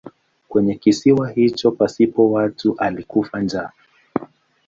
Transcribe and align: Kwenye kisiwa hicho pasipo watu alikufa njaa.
Kwenye 0.47 0.75
kisiwa 0.75 1.29
hicho 1.29 1.71
pasipo 1.71 2.31
watu 2.31 2.75
alikufa 2.77 3.39
njaa. 3.41 3.71